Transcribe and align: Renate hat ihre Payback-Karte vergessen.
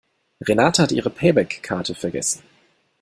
Renate 0.43 0.81
hat 0.81 0.91
ihre 0.93 1.11
Payback-Karte 1.11 1.93
vergessen. 1.93 2.41